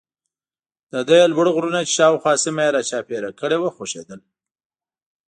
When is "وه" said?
3.59-3.69